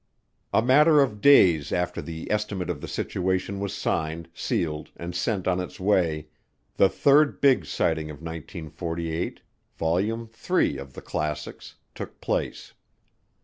[0.51, 5.47] A matter of days after the Estimate of the Situation was signed, sealed, and sent
[5.47, 6.25] on its way,
[6.77, 9.41] the third big sighting of 1948,
[9.77, 12.73] Volume III of "The Classics," took place.